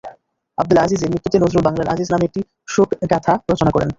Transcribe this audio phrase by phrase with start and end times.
[0.57, 2.41] আবদুল আজীজের মৃত্যুতে নজরুল ‘বাংলার আজীজ’ নামে একটি
[2.67, 3.89] শোকগাথা রচনা করেন।